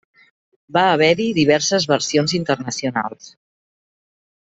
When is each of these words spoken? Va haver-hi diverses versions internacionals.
Va 0.77 0.83
haver-hi 0.93 1.27
diverses 1.41 1.87
versions 1.93 2.35
internacionals. 2.41 3.33